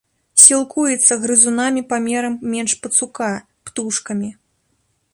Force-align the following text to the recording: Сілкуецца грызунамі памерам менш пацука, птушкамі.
Сілкуецца 0.43 1.17
грызунамі 1.25 1.85
памерам 1.93 2.33
менш 2.57 2.73
пацука, 2.87 3.31
птушкамі. 3.69 4.29